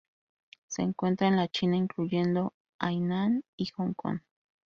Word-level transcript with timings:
Se 0.65 0.81
encuentra 0.81 1.27
en 1.27 1.35
la 1.35 1.47
China, 1.47 1.77
incluyendo 1.77 2.55
Hainan 2.79 3.43
y 3.55 3.67
Hong 3.67 3.93
Kong. 3.93 4.21